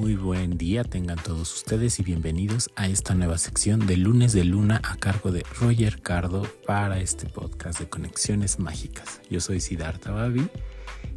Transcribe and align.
Muy 0.00 0.16
buen 0.16 0.56
día 0.56 0.82
tengan 0.82 1.18
todos 1.22 1.54
ustedes 1.54 2.00
y 2.00 2.02
bienvenidos 2.02 2.70
a 2.74 2.88
esta 2.88 3.14
nueva 3.14 3.36
sección 3.36 3.86
de 3.86 3.98
lunes 3.98 4.32
de 4.32 4.44
luna 4.44 4.80
a 4.82 4.96
cargo 4.96 5.30
de 5.30 5.44
Roger 5.60 6.00
Cardo 6.00 6.46
para 6.66 7.00
este 7.00 7.26
podcast 7.26 7.78
de 7.78 7.90
Conexiones 7.90 8.58
Mágicas. 8.58 9.20
Yo 9.28 9.40
soy 9.40 9.60
Siddhartha 9.60 10.10
Babi 10.10 10.48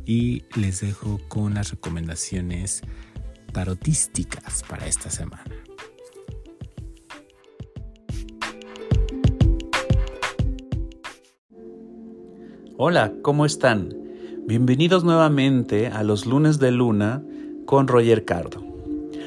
y 0.06 0.44
les 0.60 0.82
dejo 0.82 1.22
con 1.30 1.54
las 1.54 1.72
recomendaciones 1.72 2.82
tarotísticas 3.54 4.64
para 4.64 4.86
esta 4.86 5.10
semana. 5.10 5.56
Hola, 12.78 13.14
¿cómo 13.22 13.46
están? 13.46 13.96
Bienvenidos 14.46 15.06
nuevamente 15.06 15.88
a 15.88 16.04
los 16.04 16.26
lunes 16.26 16.60
de 16.60 16.72
luna 16.72 17.24
con 17.66 17.88
Roger 17.88 18.26
Cardo. 18.26 18.63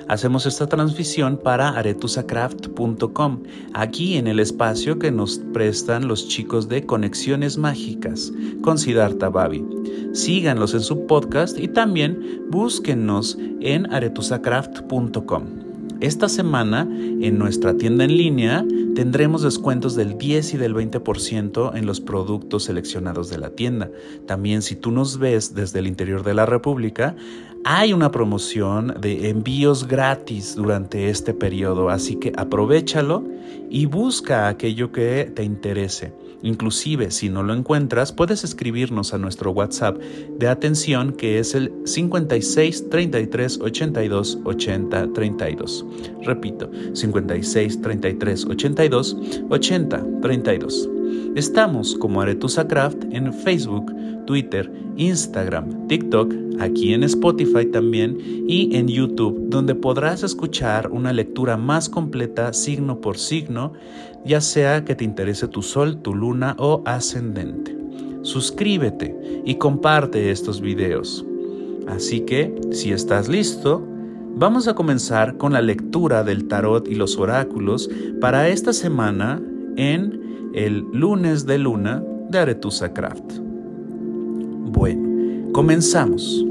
Hacemos 0.08 0.46
esta 0.46 0.68
transmisión 0.68 1.36
para 1.36 1.70
aretusacraft.com, 1.70 3.42
aquí 3.74 4.16
en 4.16 4.28
el 4.28 4.38
espacio 4.38 5.00
que 5.00 5.10
nos 5.10 5.38
prestan 5.52 6.06
los 6.06 6.28
chicos 6.28 6.68
de 6.68 6.86
Conexiones 6.86 7.58
Mágicas 7.58 8.32
con 8.62 8.78
Siddhartha 8.78 9.30
Babi. 9.30 9.64
Síganlos 10.12 10.74
en 10.74 10.80
su 10.80 11.06
podcast 11.06 11.58
y 11.58 11.66
también 11.66 12.44
búsquennos 12.50 13.36
en 13.60 13.92
aretusacraft.com. 13.92 15.66
Esta 16.00 16.28
semana 16.28 16.82
en 16.90 17.38
nuestra 17.38 17.76
tienda 17.76 18.04
en 18.04 18.16
línea 18.16 18.64
tendremos 18.94 19.42
descuentos 19.42 19.96
del 19.96 20.18
10 20.18 20.54
y 20.54 20.56
del 20.58 20.74
20% 20.74 21.74
en 21.74 21.86
los 21.86 22.00
productos 22.00 22.64
seleccionados 22.64 23.30
de 23.30 23.38
la 23.38 23.50
tienda. 23.50 23.90
También 24.26 24.60
si 24.60 24.76
tú 24.76 24.90
nos 24.90 25.18
ves 25.18 25.54
desde 25.54 25.78
el 25.78 25.86
interior 25.86 26.22
de 26.22 26.34
la 26.34 26.44
República, 26.44 27.16
hay 27.68 27.92
una 27.92 28.12
promoción 28.12 28.94
de 29.00 29.28
envíos 29.28 29.88
gratis 29.88 30.54
durante 30.54 31.10
este 31.10 31.34
periodo, 31.34 31.90
así 31.90 32.14
que 32.14 32.32
aprovechalo 32.36 33.24
y 33.68 33.86
busca 33.86 34.46
aquello 34.46 34.92
que 34.92 35.32
te 35.34 35.42
interese. 35.42 36.12
Inclusive, 36.42 37.10
si 37.10 37.28
no 37.28 37.42
lo 37.42 37.52
encuentras, 37.54 38.12
puedes 38.12 38.44
escribirnos 38.44 39.12
a 39.12 39.18
nuestro 39.18 39.50
WhatsApp 39.50 39.98
de 39.98 40.46
atención 40.46 41.12
que 41.12 41.40
es 41.40 41.56
el 41.56 41.72
56 41.84 42.88
33 42.88 43.58
82 43.60 44.38
80 44.44 45.12
32. 45.12 45.86
Repito, 46.22 46.70
56 46.94 47.82
33 47.82 48.44
82 48.44 49.16
80 49.50 50.04
32. 50.22 50.95
Estamos 51.34 51.94
como 51.96 52.20
Aretusa 52.20 52.66
Craft 52.66 53.04
en 53.10 53.32
Facebook, 53.32 53.92
Twitter, 54.26 54.70
Instagram, 54.96 55.86
TikTok, 55.86 56.32
aquí 56.58 56.94
en 56.94 57.02
Spotify 57.04 57.66
también 57.66 58.18
y 58.48 58.74
en 58.76 58.88
YouTube, 58.88 59.48
donde 59.48 59.74
podrás 59.74 60.22
escuchar 60.22 60.90
una 60.90 61.12
lectura 61.12 61.56
más 61.56 61.88
completa 61.88 62.52
signo 62.52 63.00
por 63.00 63.18
signo, 63.18 63.72
ya 64.24 64.40
sea 64.40 64.84
que 64.84 64.94
te 64.94 65.04
interese 65.04 65.48
tu 65.48 65.62
sol, 65.62 66.00
tu 66.02 66.14
luna 66.14 66.56
o 66.58 66.82
ascendente. 66.84 67.76
Suscríbete 68.22 69.42
y 69.44 69.54
comparte 69.56 70.30
estos 70.30 70.60
videos. 70.60 71.24
Así 71.86 72.20
que, 72.20 72.52
si 72.72 72.90
estás 72.90 73.28
listo, 73.28 73.86
vamos 74.34 74.66
a 74.66 74.74
comenzar 74.74 75.36
con 75.36 75.52
la 75.52 75.62
lectura 75.62 76.24
del 76.24 76.48
tarot 76.48 76.88
y 76.88 76.96
los 76.96 77.16
oráculos 77.16 77.88
para 78.20 78.48
esta 78.48 78.72
semana 78.72 79.40
en 79.76 80.25
el 80.56 80.86
lunes 80.90 81.44
de 81.44 81.58
luna 81.58 82.02
de 82.30 82.38
Aretusa 82.38 82.92
Craft. 82.92 83.40
Bueno, 83.40 85.52
comenzamos. 85.52 86.44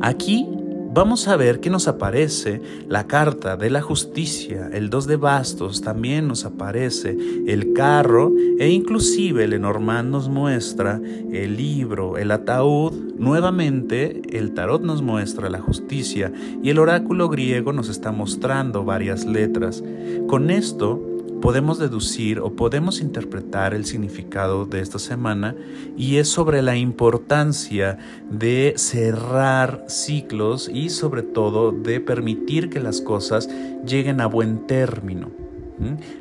Aquí 0.00 0.48
vamos 0.94 1.28
a 1.28 1.36
ver 1.36 1.60
que 1.60 1.68
nos 1.68 1.86
aparece 1.86 2.62
la 2.88 3.06
carta 3.06 3.58
de 3.58 3.68
la 3.68 3.82
justicia, 3.82 4.70
el 4.72 4.88
dos 4.88 5.06
de 5.06 5.16
bastos, 5.16 5.82
también 5.82 6.26
nos 6.26 6.46
aparece 6.46 7.16
el 7.46 7.74
carro 7.74 8.32
e 8.58 8.70
inclusive 8.70 9.46
Lenormand 9.46 10.10
nos 10.10 10.30
muestra 10.30 10.98
el 11.30 11.58
libro, 11.58 12.16
el 12.16 12.30
ataúd, 12.30 12.94
nuevamente 13.18 14.22
el 14.30 14.54
tarot 14.54 14.82
nos 14.82 15.02
muestra 15.02 15.50
la 15.50 15.60
justicia 15.60 16.32
y 16.62 16.70
el 16.70 16.78
oráculo 16.78 17.28
griego 17.28 17.74
nos 17.74 17.90
está 17.90 18.12
mostrando 18.12 18.82
varias 18.82 19.26
letras. 19.26 19.84
Con 20.26 20.50
esto 20.50 21.11
podemos 21.42 21.78
deducir 21.78 22.40
o 22.40 22.54
podemos 22.54 23.02
interpretar 23.02 23.74
el 23.74 23.84
significado 23.84 24.64
de 24.64 24.80
esta 24.80 24.98
semana 24.98 25.54
y 25.96 26.16
es 26.16 26.28
sobre 26.28 26.62
la 26.62 26.76
importancia 26.76 27.98
de 28.30 28.74
cerrar 28.78 29.84
ciclos 29.88 30.70
y 30.72 30.88
sobre 30.88 31.22
todo 31.22 31.72
de 31.72 32.00
permitir 32.00 32.70
que 32.70 32.80
las 32.80 33.02
cosas 33.02 33.50
lleguen 33.84 34.22
a 34.22 34.26
buen 34.26 34.66
término 34.66 35.42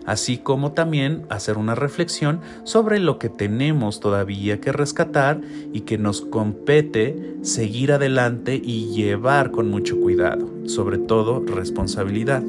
así 0.06 0.38
como 0.38 0.72
también 0.72 1.24
hacer 1.30 1.58
una 1.58 1.76
reflexión 1.76 2.42
sobre 2.64 3.00
lo 3.00 3.20
que 3.20 3.30
tenemos 3.30 4.00
todavía 4.00 4.60
que 4.60 4.72
rescatar 4.72 5.42
y 5.74 5.82
que 5.82 5.98
nos 5.98 6.22
compete 6.22 7.36
seguir 7.42 7.92
adelante 7.92 8.60
y 8.64 8.88
llevar 8.94 9.52
con 9.52 9.70
mucho 9.70 10.00
cuidado, 10.00 10.50
sobre 10.66 10.98
todo 10.98 11.44
responsabilidad. 11.46 12.44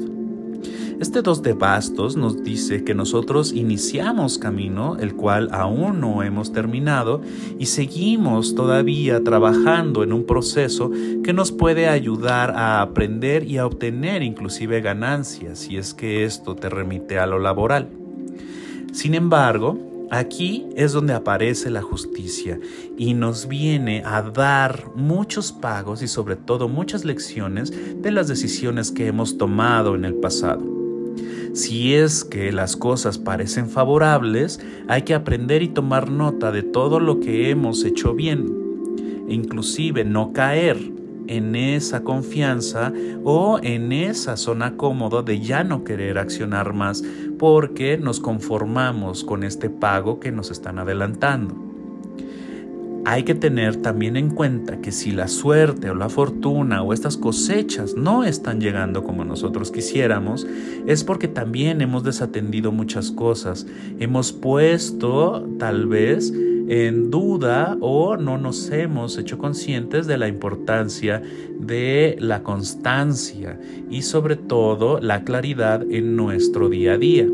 Este 1.03 1.21
dos 1.21 1.43
de 1.43 1.51
bastos 1.51 2.15
nos 2.15 2.45
dice 2.45 2.85
que 2.85 2.93
nosotros 2.93 3.51
iniciamos 3.51 4.37
camino, 4.37 4.95
el 4.97 5.15
cual 5.15 5.49
aún 5.51 5.99
no 5.99 6.23
hemos 6.23 6.53
terminado, 6.53 7.19
y 7.59 7.65
seguimos 7.65 8.55
todavía 8.55 9.21
trabajando 9.21 10.03
en 10.03 10.13
un 10.13 10.25
proceso 10.25 10.91
que 11.21 11.33
nos 11.33 11.51
puede 11.51 11.89
ayudar 11.89 12.51
a 12.51 12.81
aprender 12.81 13.43
y 13.43 13.57
a 13.57 13.65
obtener 13.65 14.23
inclusive 14.23 14.79
ganancias, 14.79 15.59
si 15.59 15.75
es 15.75 15.93
que 15.93 16.23
esto 16.23 16.55
te 16.55 16.69
remite 16.69 17.19
a 17.19 17.27
lo 17.27 17.37
laboral. 17.37 17.89
Sin 18.93 19.13
embargo, 19.13 19.89
Aquí 20.11 20.67
es 20.75 20.93
donde 20.93 21.13
aparece 21.13 21.71
la 21.71 21.81
justicia 21.81 22.59
y 22.99 23.15
nos 23.15 23.47
viene 23.47 24.03
a 24.05 24.21
dar 24.21 24.91
muchos 24.95 25.51
pagos 25.51 26.03
y 26.03 26.07
sobre 26.07 26.35
todo 26.35 26.69
muchas 26.69 27.03
lecciones 27.03 27.73
de 27.99 28.11
las 28.11 28.27
decisiones 28.27 28.91
que 28.91 29.07
hemos 29.07 29.39
tomado 29.39 29.95
en 29.95 30.05
el 30.05 30.13
pasado. 30.13 30.82
Si 31.53 31.93
es 31.93 32.23
que 32.23 32.51
las 32.51 32.75
cosas 32.75 33.19
parecen 33.19 33.69
favorables, 33.69 34.59
hay 34.87 35.03
que 35.03 35.13
aprender 35.13 35.61
y 35.61 35.67
tomar 35.67 36.09
nota 36.09 36.51
de 36.51 36.63
todo 36.63 36.99
lo 36.99 37.19
que 37.19 37.51
hemos 37.51 37.83
hecho 37.85 38.15
bien, 38.15 38.51
inclusive 39.27 40.03
no 40.03 40.33
caer 40.33 40.79
en 41.27 41.55
esa 41.55 42.03
confianza 42.03 42.91
o 43.23 43.59
en 43.61 43.91
esa 43.91 44.35
zona 44.35 44.77
cómoda 44.77 45.21
de 45.21 45.39
ya 45.39 45.63
no 45.63 45.83
querer 45.83 46.17
accionar 46.17 46.73
más 46.73 47.03
porque 47.37 47.97
nos 47.97 48.19
conformamos 48.19 49.23
con 49.23 49.43
este 49.43 49.69
pago 49.69 50.19
que 50.19 50.31
nos 50.31 50.51
están 50.51 50.79
adelantando 50.79 51.62
hay 53.05 53.23
que 53.23 53.35
tener 53.35 53.77
también 53.77 54.15
en 54.15 54.29
cuenta 54.29 54.79
que 54.79 54.91
si 54.91 55.11
la 55.11 55.27
suerte 55.27 55.89
o 55.89 55.95
la 55.95 56.09
fortuna 56.09 56.83
o 56.83 56.93
estas 56.93 57.17
cosechas 57.17 57.95
no 57.95 58.23
están 58.23 58.61
llegando 58.61 59.03
como 59.03 59.25
nosotros 59.25 59.71
quisiéramos, 59.71 60.47
es 60.87 61.03
porque 61.03 61.27
también 61.27 61.81
hemos 61.81 62.03
desatendido 62.03 62.71
muchas 62.71 63.11
cosas. 63.11 63.67
Hemos 63.99 64.31
puesto 64.31 65.47
tal 65.59 65.87
vez 65.87 66.33
en 66.69 67.11
duda 67.11 67.77
o 67.81 68.15
no 68.15 68.37
nos 68.37 68.69
hemos 68.71 69.17
hecho 69.17 69.37
conscientes 69.37 70.07
de 70.07 70.17
la 70.17 70.29
importancia 70.29 71.21
de 71.59 72.15
la 72.19 72.41
constancia 72.43 73.59
y 73.89 74.03
sobre 74.03 74.37
todo 74.37 74.99
la 75.01 75.25
claridad 75.25 75.85
en 75.91 76.15
nuestro 76.15 76.69
día 76.69 76.93
a 76.93 76.97
día. 76.97 77.27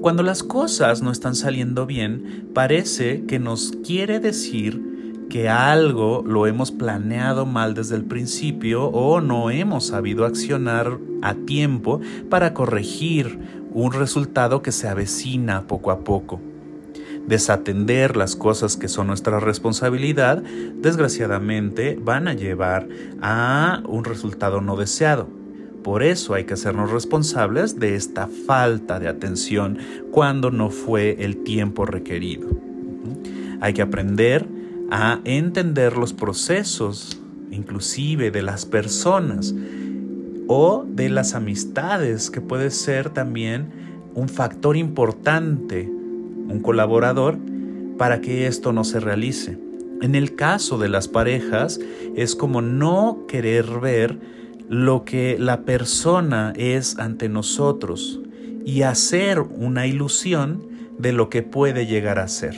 Cuando 0.00 0.22
las 0.22 0.42
cosas 0.42 1.02
no 1.02 1.12
están 1.12 1.34
saliendo 1.34 1.84
bien, 1.84 2.48
parece 2.54 3.26
que 3.26 3.38
nos 3.38 3.72
quiere 3.84 4.18
decir 4.18 5.26
que 5.28 5.50
algo 5.50 6.24
lo 6.26 6.46
hemos 6.46 6.70
planeado 6.70 7.44
mal 7.44 7.74
desde 7.74 7.96
el 7.96 8.04
principio 8.04 8.86
o 8.86 9.20
no 9.20 9.50
hemos 9.50 9.88
sabido 9.88 10.24
accionar 10.24 10.98
a 11.20 11.34
tiempo 11.34 12.00
para 12.30 12.54
corregir 12.54 13.38
un 13.72 13.92
resultado 13.92 14.62
que 14.62 14.72
se 14.72 14.88
avecina 14.88 15.66
poco 15.66 15.90
a 15.90 16.00
poco. 16.00 16.40
Desatender 17.26 18.16
las 18.16 18.36
cosas 18.36 18.78
que 18.78 18.88
son 18.88 19.06
nuestra 19.06 19.38
responsabilidad, 19.38 20.42
desgraciadamente, 20.76 21.98
van 22.02 22.26
a 22.26 22.32
llevar 22.32 22.88
a 23.20 23.82
un 23.86 24.04
resultado 24.04 24.62
no 24.62 24.76
deseado. 24.76 25.39
Por 25.82 26.02
eso 26.02 26.34
hay 26.34 26.44
que 26.44 26.54
hacernos 26.54 26.90
responsables 26.90 27.78
de 27.78 27.94
esta 27.94 28.28
falta 28.46 29.00
de 29.00 29.08
atención 29.08 29.78
cuando 30.10 30.50
no 30.50 30.70
fue 30.70 31.16
el 31.24 31.38
tiempo 31.38 31.86
requerido. 31.86 32.48
Hay 33.60 33.72
que 33.72 33.82
aprender 33.82 34.46
a 34.90 35.20
entender 35.24 35.96
los 35.96 36.12
procesos, 36.12 37.20
inclusive 37.50 38.30
de 38.30 38.42
las 38.42 38.66
personas 38.66 39.54
o 40.48 40.84
de 40.86 41.08
las 41.08 41.34
amistades, 41.34 42.30
que 42.30 42.40
puede 42.40 42.70
ser 42.70 43.10
también 43.10 43.70
un 44.14 44.28
factor 44.28 44.76
importante, 44.76 45.88
un 45.88 46.60
colaborador, 46.60 47.38
para 47.96 48.20
que 48.20 48.46
esto 48.46 48.72
no 48.72 48.82
se 48.82 48.98
realice. 48.98 49.58
En 50.00 50.14
el 50.14 50.34
caso 50.34 50.78
de 50.78 50.88
las 50.88 51.06
parejas, 51.06 51.78
es 52.16 52.34
como 52.34 52.62
no 52.62 53.26
querer 53.28 53.78
ver 53.80 54.18
lo 54.70 55.04
que 55.04 55.36
la 55.36 55.62
persona 55.62 56.52
es 56.54 56.96
ante 56.96 57.28
nosotros 57.28 58.20
y 58.64 58.82
hacer 58.82 59.40
una 59.40 59.88
ilusión 59.88 60.62
de 60.96 61.12
lo 61.12 61.28
que 61.28 61.42
puede 61.42 61.86
llegar 61.86 62.20
a 62.20 62.28
ser. 62.28 62.54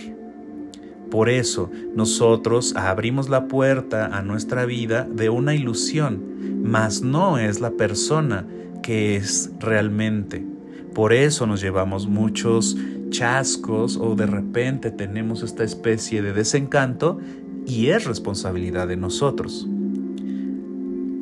Por 1.10 1.30
eso 1.30 1.70
nosotros 1.96 2.76
abrimos 2.76 3.30
la 3.30 3.48
puerta 3.48 4.14
a 4.14 4.20
nuestra 4.20 4.66
vida 4.66 5.08
de 5.10 5.30
una 5.30 5.54
ilusión, 5.54 6.62
mas 6.62 7.00
no 7.00 7.38
es 7.38 7.60
la 7.60 7.70
persona 7.70 8.46
que 8.82 9.16
es 9.16 9.50
realmente. 9.58 10.44
Por 10.92 11.14
eso 11.14 11.46
nos 11.46 11.62
llevamos 11.62 12.08
muchos 12.08 12.76
chascos 13.08 13.96
o 13.96 14.14
de 14.16 14.26
repente 14.26 14.90
tenemos 14.90 15.42
esta 15.42 15.64
especie 15.64 16.20
de 16.20 16.34
desencanto 16.34 17.18
y 17.66 17.86
es 17.86 18.04
responsabilidad 18.04 18.86
de 18.86 18.98
nosotros. 18.98 19.66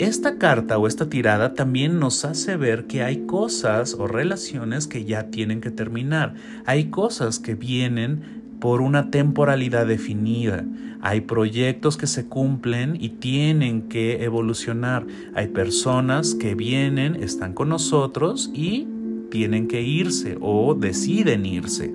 Esta 0.00 0.38
carta 0.38 0.78
o 0.78 0.86
esta 0.86 1.10
tirada 1.10 1.52
también 1.52 2.00
nos 2.00 2.24
hace 2.24 2.56
ver 2.56 2.86
que 2.86 3.02
hay 3.02 3.26
cosas 3.26 3.92
o 3.92 4.06
relaciones 4.06 4.86
que 4.86 5.04
ya 5.04 5.24
tienen 5.24 5.60
que 5.60 5.70
terminar. 5.70 6.32
Hay 6.64 6.86
cosas 6.86 7.38
que 7.38 7.54
vienen 7.54 8.56
por 8.60 8.80
una 8.80 9.10
temporalidad 9.10 9.86
definida. 9.86 10.64
Hay 11.02 11.20
proyectos 11.20 11.98
que 11.98 12.06
se 12.06 12.24
cumplen 12.24 12.96
y 12.98 13.10
tienen 13.10 13.90
que 13.90 14.24
evolucionar. 14.24 15.06
Hay 15.34 15.48
personas 15.48 16.34
que 16.34 16.54
vienen, 16.54 17.16
están 17.16 17.52
con 17.52 17.68
nosotros 17.68 18.50
y 18.54 18.86
tienen 19.30 19.68
que 19.68 19.82
irse 19.82 20.36
o 20.40 20.74
deciden 20.74 21.46
irse. 21.46 21.94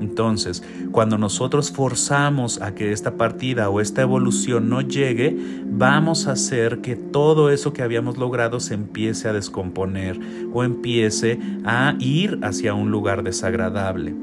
Entonces, 0.00 0.62
cuando 0.90 1.18
nosotros 1.18 1.70
forzamos 1.70 2.60
a 2.60 2.74
que 2.74 2.92
esta 2.92 3.16
partida 3.16 3.68
o 3.68 3.80
esta 3.80 4.02
evolución 4.02 4.68
no 4.68 4.80
llegue, 4.80 5.36
vamos 5.66 6.26
a 6.26 6.32
hacer 6.32 6.80
que 6.80 6.96
todo 6.96 7.50
eso 7.50 7.72
que 7.72 7.82
habíamos 7.82 8.16
logrado 8.16 8.60
se 8.60 8.74
empiece 8.74 9.28
a 9.28 9.32
descomponer 9.32 10.18
o 10.52 10.64
empiece 10.64 11.38
a 11.64 11.94
ir 11.98 12.40
hacia 12.42 12.74
un 12.74 12.90
lugar 12.90 13.22
desagradable. 13.22 14.14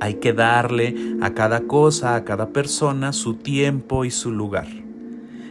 Hay 0.00 0.14
que 0.14 0.32
darle 0.32 0.96
a 1.20 1.34
cada 1.34 1.60
cosa, 1.60 2.14
a 2.14 2.24
cada 2.24 2.48
persona 2.48 3.12
su 3.12 3.34
tiempo 3.34 4.06
y 4.06 4.10
su 4.10 4.30
lugar. 4.30 4.79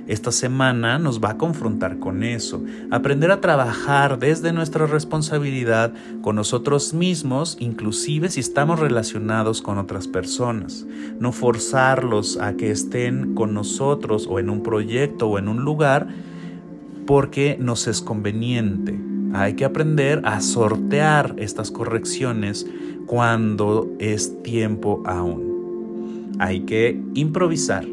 Esta 0.09 0.31
semana 0.31 0.97
nos 0.97 1.23
va 1.23 1.29
a 1.29 1.37
confrontar 1.37 1.99
con 1.99 2.23
eso, 2.23 2.63
aprender 2.89 3.29
a 3.29 3.41
trabajar 3.41 4.17
desde 4.17 4.51
nuestra 4.51 4.87
responsabilidad 4.87 5.93
con 6.23 6.35
nosotros 6.35 6.95
mismos, 6.95 7.57
inclusive 7.59 8.31
si 8.31 8.39
estamos 8.39 8.79
relacionados 8.79 9.61
con 9.61 9.77
otras 9.77 10.07
personas. 10.07 10.87
No 11.19 11.31
forzarlos 11.31 12.39
a 12.39 12.53
que 12.53 12.71
estén 12.71 13.35
con 13.35 13.53
nosotros 13.53 14.25
o 14.27 14.39
en 14.39 14.49
un 14.49 14.63
proyecto 14.63 15.27
o 15.27 15.37
en 15.37 15.47
un 15.47 15.63
lugar 15.63 16.07
porque 17.05 17.55
nos 17.59 17.87
es 17.87 18.01
conveniente. 18.01 18.99
Hay 19.33 19.53
que 19.53 19.65
aprender 19.65 20.23
a 20.25 20.41
sortear 20.41 21.35
estas 21.37 21.69
correcciones 21.69 22.65
cuando 23.05 23.87
es 23.99 24.41
tiempo 24.41 25.03
aún. 25.05 26.33
Hay 26.39 26.61
que 26.61 26.99
improvisar, 27.13 27.85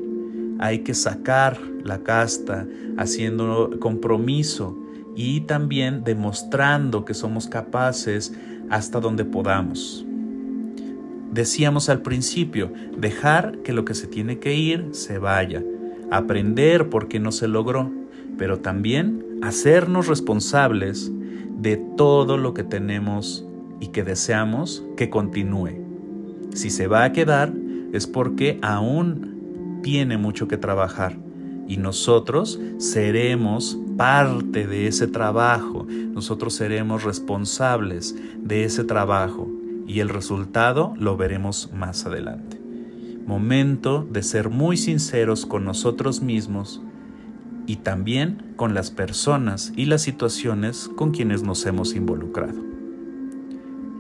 hay 0.58 0.81
que 0.81 0.94
sacar 0.94 1.58
la 1.85 2.03
casta, 2.03 2.67
haciendo 2.97 3.70
compromiso 3.79 4.76
y 5.14 5.41
también 5.43 6.05
demostrando 6.05 7.05
que 7.05 7.14
somos 7.14 7.49
capaces 7.49 8.35
hasta 8.70 9.00
donde 9.00 9.25
podamos. 9.25 10.05
Decíamos 11.32 11.88
al 11.88 12.03
principio, 12.03 12.73
dejar 12.97 13.58
que 13.58 13.73
lo 13.73 13.85
que 13.85 13.94
se 13.94 14.06
tiene 14.06 14.38
que 14.38 14.55
ir 14.55 14.88
se 14.93 15.19
vaya, 15.19 15.62
aprender 16.11 16.88
porque 16.88 17.19
no 17.20 17.32
se 17.32 17.49
logró, 17.49 17.91
pero 18.38 18.61
también 18.61 19.25
hacernos 19.43 20.06
responsables 20.06 21.12
de 21.58 21.76
todo 21.97 22.37
lo 22.37 22.55
que 22.55 22.64
tenemos 22.64 23.47
y 23.81 23.88
que 23.88 24.05
deseamos 24.05 24.85
que 24.97 25.11
continúe. 25.11 25.70
Si 26.55 26.70
se 26.70 26.87
va 26.87 27.05
a 27.05 27.12
quedar 27.12 27.53
es 27.93 28.06
porque 28.06 28.58
aún 28.62 29.35
tiene 29.86 30.18
mucho 30.18 30.48
que 30.48 30.56
trabajar 30.56 31.16
y 31.68 31.76
nosotros 31.76 32.58
seremos 32.78 33.78
parte 33.96 34.66
de 34.66 34.88
ese 34.88 35.06
trabajo, 35.06 35.86
nosotros 35.88 36.54
seremos 36.54 37.04
responsables 37.04 38.16
de 38.42 38.64
ese 38.64 38.82
trabajo 38.82 39.48
y 39.86 40.00
el 40.00 40.08
resultado 40.08 40.92
lo 40.98 41.16
veremos 41.16 41.70
más 41.72 42.04
adelante. 42.04 42.60
Momento 43.28 44.04
de 44.10 44.24
ser 44.24 44.50
muy 44.50 44.76
sinceros 44.76 45.46
con 45.46 45.64
nosotros 45.64 46.20
mismos 46.20 46.82
y 47.68 47.76
también 47.76 48.54
con 48.56 48.74
las 48.74 48.90
personas 48.90 49.72
y 49.76 49.84
las 49.84 50.02
situaciones 50.02 50.90
con 50.96 51.12
quienes 51.12 51.44
nos 51.44 51.64
hemos 51.64 51.94
involucrado. 51.94 52.75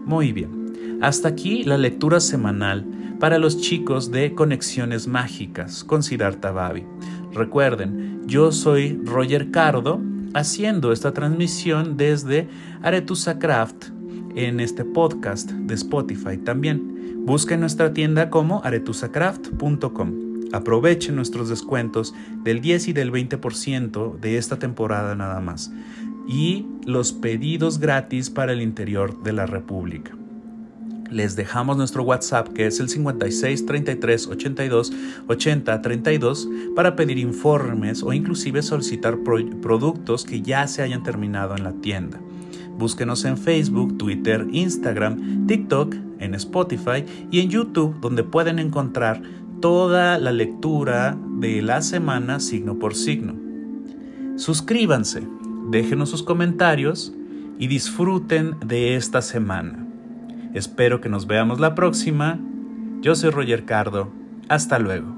Muy 0.06 0.30
bien, 0.30 0.98
hasta 1.02 1.26
aquí 1.26 1.64
la 1.64 1.76
lectura 1.76 2.20
semanal 2.20 2.86
para 3.18 3.38
los 3.38 3.60
chicos 3.60 4.12
de 4.12 4.36
Conexiones 4.36 5.08
Mágicas 5.08 5.82
con 5.82 6.04
Siddhartha 6.04 6.52
Babi. 6.52 6.84
Recuerden, 7.32 8.22
yo 8.24 8.52
soy 8.52 9.00
Roger 9.04 9.50
Cardo 9.50 10.00
haciendo 10.32 10.92
esta 10.92 11.12
transmisión 11.12 11.96
desde 11.96 12.46
Aretusa 12.82 13.40
Craft 13.40 13.86
en 14.36 14.60
este 14.60 14.84
podcast 14.84 15.50
de 15.50 15.74
Spotify 15.74 16.36
también. 16.36 17.24
Busquen 17.26 17.58
nuestra 17.58 17.92
tienda 17.92 18.30
como 18.30 18.62
aretusacraft.com. 18.62 20.26
Aprovechen 20.52 21.16
nuestros 21.16 21.48
descuentos 21.48 22.14
del 22.44 22.60
10 22.60 22.88
y 22.88 22.92
del 22.92 23.10
20% 23.10 24.20
de 24.20 24.38
esta 24.38 24.60
temporada 24.60 25.16
nada 25.16 25.40
más. 25.40 25.72
Y 26.28 26.66
los 26.84 27.12
pedidos 27.12 27.78
gratis 27.78 28.30
para 28.30 28.52
el 28.52 28.60
interior 28.60 29.22
de 29.22 29.32
la 29.32 29.46
República 29.46 30.16
les 31.10 31.36
dejamos 31.36 31.76
nuestro 31.76 32.02
WhatsApp 32.02 32.48
que 32.48 32.66
es 32.66 32.80
el 32.80 32.88
56 32.88 33.66
33 33.66 34.26
82 34.28 34.92
80 35.26 35.82
32 35.82 36.48
para 36.74 36.96
pedir 36.96 37.18
informes 37.18 38.02
o 38.02 38.12
inclusive 38.12 38.62
solicitar 38.62 39.18
productos 39.18 40.24
que 40.24 40.42
ya 40.42 40.66
se 40.66 40.82
hayan 40.82 41.02
terminado 41.02 41.56
en 41.56 41.64
la 41.64 41.72
tienda. 41.72 42.20
Búsquenos 42.78 43.24
en 43.24 43.38
Facebook, 43.38 43.96
Twitter, 43.96 44.46
Instagram, 44.50 45.46
TikTok, 45.46 45.94
en 46.18 46.34
Spotify 46.34 47.04
y 47.30 47.40
en 47.40 47.48
YouTube 47.50 47.98
donde 48.00 48.22
pueden 48.22 48.58
encontrar 48.58 49.22
toda 49.60 50.18
la 50.18 50.32
lectura 50.32 51.16
de 51.38 51.62
la 51.62 51.80
semana 51.80 52.40
signo 52.40 52.78
por 52.78 52.94
signo. 52.94 53.34
Suscríbanse, 54.36 55.22
déjenos 55.70 56.10
sus 56.10 56.22
comentarios 56.22 57.12
y 57.58 57.66
disfruten 57.66 58.56
de 58.64 58.96
esta 58.96 59.22
semana. 59.22 59.86
Espero 60.54 61.00
que 61.00 61.08
nos 61.08 61.26
veamos 61.26 61.60
la 61.60 61.74
próxima. 61.74 62.38
Yo 63.00 63.14
soy 63.14 63.30
Roger 63.30 63.64
Cardo. 63.64 64.10
Hasta 64.48 64.78
luego. 64.78 65.15